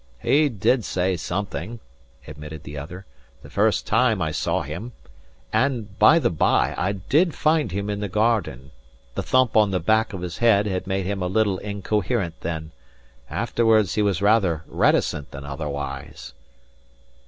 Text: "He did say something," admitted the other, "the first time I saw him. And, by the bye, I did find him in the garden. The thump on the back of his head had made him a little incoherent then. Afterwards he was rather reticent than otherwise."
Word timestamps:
"He 0.19 0.49
did 0.49 0.83
say 0.83 1.15
something," 1.15 1.79
admitted 2.27 2.63
the 2.63 2.75
other, 2.75 3.05
"the 3.43 3.51
first 3.51 3.85
time 3.85 4.19
I 4.19 4.31
saw 4.31 4.63
him. 4.63 4.93
And, 5.53 5.99
by 5.99 6.17
the 6.17 6.31
bye, 6.31 6.73
I 6.75 6.93
did 6.93 7.35
find 7.35 7.71
him 7.71 7.87
in 7.87 7.99
the 7.99 8.09
garden. 8.09 8.71
The 9.13 9.21
thump 9.21 9.55
on 9.55 9.69
the 9.69 9.79
back 9.79 10.11
of 10.13 10.21
his 10.21 10.39
head 10.39 10.65
had 10.65 10.87
made 10.87 11.05
him 11.05 11.21
a 11.21 11.27
little 11.27 11.59
incoherent 11.59 12.39
then. 12.41 12.71
Afterwards 13.29 13.93
he 13.93 14.01
was 14.01 14.23
rather 14.23 14.63
reticent 14.65 15.29
than 15.29 15.45
otherwise." 15.45 16.33